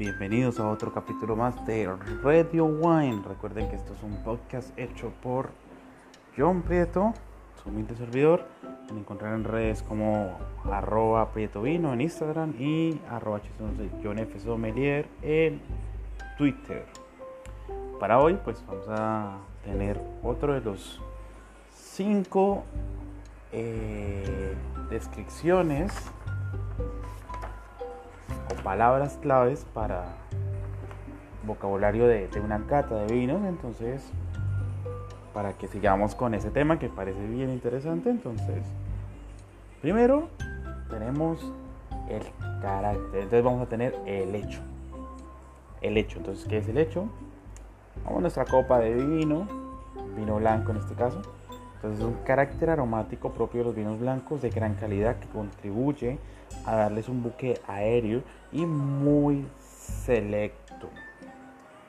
[0.00, 1.86] bienvenidos a otro capítulo más de
[2.22, 3.20] Radio Wine.
[3.22, 5.50] Recuerden que esto es un podcast hecho por
[6.34, 7.12] John Prieto,
[7.62, 8.46] su humilde servidor.
[8.90, 13.42] Me encontrar en redes como arroba Prieto Vino en Instagram y arroba
[14.02, 14.40] John F.
[14.40, 15.60] Sommelier en
[16.38, 16.86] Twitter.
[18.00, 19.36] Para hoy pues vamos a
[19.66, 20.98] tener otro de los
[21.74, 22.64] cinco
[23.52, 24.54] eh,
[24.88, 25.92] descripciones
[28.62, 30.04] palabras claves para
[31.44, 33.42] vocabulario de, una cata de vinos.
[33.46, 34.10] Entonces,
[35.34, 38.64] para que sigamos con ese tema que parece bien interesante, entonces,
[39.80, 40.28] primero
[40.88, 41.52] tenemos
[42.08, 42.22] el
[42.60, 43.22] carácter.
[43.22, 44.60] Entonces vamos a tener el hecho.
[45.80, 46.18] El hecho.
[46.18, 47.08] Entonces, ¿qué es el hecho?
[48.04, 49.46] Vamos a nuestra copa de vino,
[50.16, 51.22] vino blanco en este caso.
[51.80, 56.18] Entonces es un carácter aromático propio de los vinos blancos de gran calidad que contribuye
[56.66, 59.46] a darles un buque aéreo y muy
[60.04, 60.90] selecto.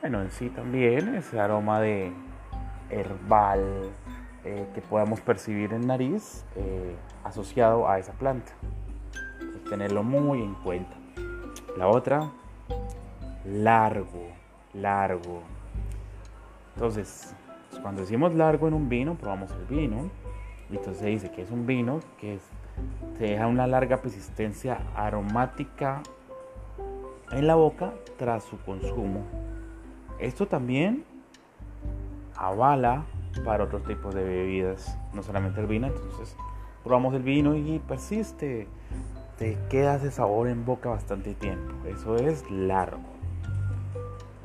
[0.00, 2.12] Bueno, en sí también ese aroma de
[2.90, 3.90] herbal
[4.44, 8.50] eh, que podamos percibir en nariz eh, asociado a esa planta.
[9.70, 10.96] tenerlo muy en cuenta.
[11.76, 12.28] La otra,
[13.44, 14.32] largo,
[14.74, 15.42] largo.
[16.74, 17.36] Entonces,
[17.80, 20.10] cuando decimos largo en un vino, probamos el vino.
[20.70, 22.38] Y entonces se dice que es un vino que
[23.18, 26.02] se deja una larga persistencia aromática
[27.30, 29.22] en la boca tras su consumo.
[30.18, 31.04] Esto también
[32.36, 33.04] avala
[33.44, 35.86] para otros tipos de bebidas, no solamente el vino.
[35.86, 36.36] Entonces
[36.82, 38.66] probamos el vino y persiste,
[39.38, 41.72] te queda ese sabor en boca bastante tiempo.
[41.86, 43.15] Eso es largo.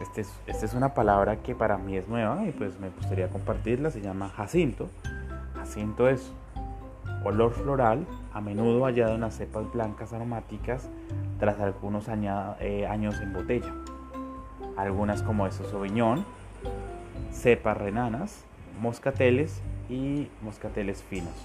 [0.01, 3.91] Este esta es una palabra que para mí es nueva y pues me gustaría compartirla.
[3.91, 4.89] Se llama jacinto.
[5.55, 6.31] Jacinto es
[7.23, 10.89] olor floral, a menudo hallado en las cepas blancas aromáticas
[11.39, 13.71] tras algunos eh, años en botella.
[14.75, 16.25] Algunas como eso Sauvignon,
[17.31, 18.43] cepas renanas,
[18.79, 21.35] moscateles y moscateles finos.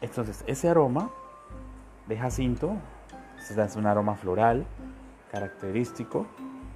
[0.00, 1.10] Entonces, ese aroma
[2.08, 2.76] de jacinto
[3.38, 4.66] es un aroma floral
[5.30, 6.26] característico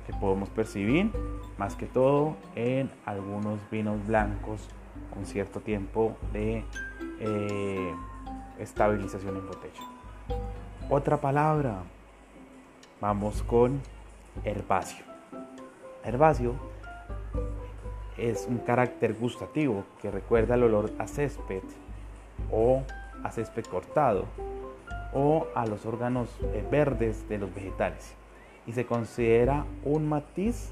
[0.07, 1.11] que podemos percibir
[1.59, 4.69] más que todo en algunos vinos blancos
[5.13, 6.65] con cierto tiempo de
[7.21, 7.95] eh,
[8.59, 9.83] estabilización en botella.
[10.91, 11.83] Otra palabra,
[13.01, 13.81] vamos con
[14.45, 15.05] herbáceo.
[16.05, 16.55] Herbáceo
[18.17, 21.63] es un carácter gustativo que recuerda el olor a césped
[22.51, 22.83] o
[23.23, 24.27] a césped cortado
[25.15, 28.15] o a los órganos eh, verdes de los vegetales
[28.67, 30.71] y se considera un matiz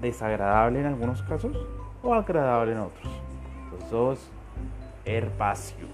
[0.00, 1.56] desagradable en algunos casos
[2.02, 3.12] o agradable en otros.
[3.72, 4.30] Los dos,
[5.04, 5.88] herbáceo.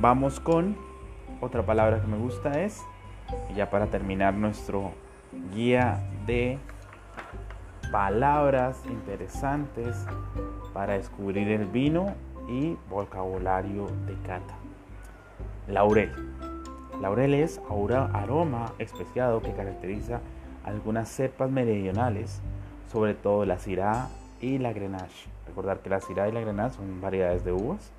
[0.00, 0.76] Vamos con
[1.40, 2.82] otra palabra que me gusta es,
[3.50, 4.92] y ya para terminar nuestro
[5.54, 6.58] guía de
[7.90, 9.96] palabras interesantes
[10.72, 12.14] para descubrir el vino
[12.48, 14.54] y vocabulario de cata.
[15.68, 16.12] Laurel.
[17.00, 17.60] Laurel es
[18.12, 20.20] aroma especiado que caracteriza
[20.64, 22.40] algunas cepas meridionales,
[22.90, 24.08] sobre todo la Syrah
[24.40, 25.28] y la Grenache.
[25.46, 27.92] Recordar que la Syrah y la Grenache son variedades de uvas.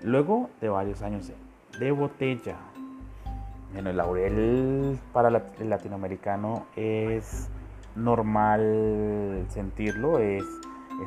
[0.00, 1.30] Luego de varios años
[1.78, 2.56] de botella.
[3.72, 7.48] Bueno, el laurel para el latinoamericano es
[7.94, 10.44] normal sentirlo, es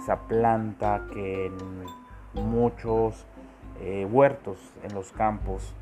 [0.02, 3.26] esa planta que en muchos
[3.82, 5.74] eh, huertos en los campos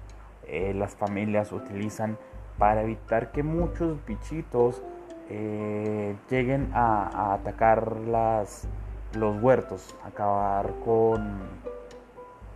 [0.47, 2.17] eh, las familias utilizan
[2.57, 4.81] para evitar que muchos bichitos
[5.29, 8.67] eh, lleguen a, atacar las,
[9.17, 11.41] los huertos, acabar con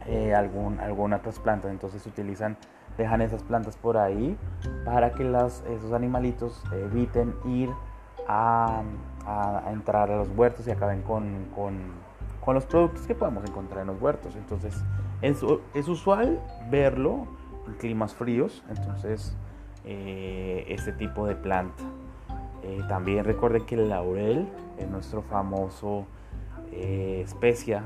[0.06, 1.72] eh, algún, alguna otras plantas.
[1.72, 2.58] Entonces utilizan,
[2.98, 4.38] dejan esas plantas por ahí
[4.86, 7.70] para que las, esos animalitos eviten ir
[8.28, 8.84] a,
[9.72, 12.08] entrar a los huertos y acaben con, con,
[12.54, 14.36] los productos que podemos encontrar en los huertos.
[14.36, 14.74] Entonces
[15.22, 15.44] es,
[15.74, 17.28] es usual verlo
[17.76, 19.36] climas fríos, entonces
[19.86, 21.84] eh, este tipo de planta.
[22.64, 24.48] Eh, también recuerden que el laurel
[24.78, 26.06] es nuestro famoso
[26.72, 27.84] eh, especia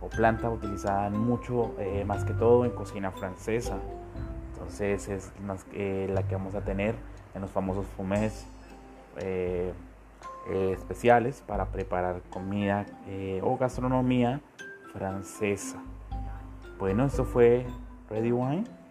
[0.00, 1.72] o planta utilizada mucho,
[2.04, 3.78] más que todo en cocina francesa.
[4.52, 6.94] Entonces es la que vamos a tener
[7.34, 8.46] en los famosos fumés
[10.50, 12.84] especiales para preparar comida
[13.40, 14.42] o gastronomía
[14.92, 15.78] francesa.
[16.78, 17.64] Bueno, esto fue
[18.10, 18.83] Ready Wine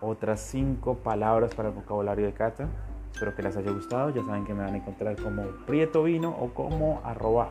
[0.00, 2.68] otras cinco palabras para el vocabulario de Cata.
[3.12, 4.10] Espero que les haya gustado.
[4.10, 7.48] Ya saben que me van a encontrar como Prieto Vino o como arroba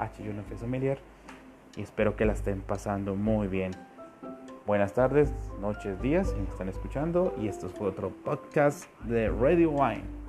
[0.59, 0.97] Familiar.
[1.75, 3.71] Y espero que la estén pasando muy bien.
[4.65, 5.31] Buenas tardes,
[5.61, 7.33] noches, días, si me están escuchando.
[7.39, 10.24] Y esto fue otro podcast de Ready Wine.